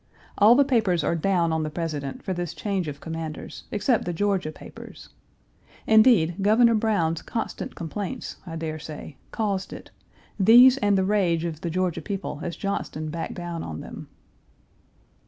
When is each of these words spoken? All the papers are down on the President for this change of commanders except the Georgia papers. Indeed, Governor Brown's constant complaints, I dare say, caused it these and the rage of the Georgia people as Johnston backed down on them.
All 0.39 0.55
the 0.55 0.65
papers 0.65 1.03
are 1.03 1.13
down 1.15 1.53
on 1.53 1.61
the 1.61 1.69
President 1.69 2.23
for 2.23 2.33
this 2.33 2.55
change 2.55 2.87
of 2.87 2.99
commanders 3.01 3.65
except 3.69 4.05
the 4.05 4.13
Georgia 4.13 4.51
papers. 4.51 5.09
Indeed, 5.85 6.37
Governor 6.41 6.73
Brown's 6.73 7.21
constant 7.21 7.75
complaints, 7.75 8.37
I 8.47 8.55
dare 8.55 8.79
say, 8.79 9.17
caused 9.29 9.71
it 9.71 9.91
these 10.39 10.77
and 10.77 10.97
the 10.97 11.05
rage 11.05 11.45
of 11.45 11.61
the 11.61 11.69
Georgia 11.69 12.01
people 12.01 12.39
as 12.41 12.55
Johnston 12.55 13.09
backed 13.11 13.35
down 13.35 13.61
on 13.61 13.81
them. 13.81 14.07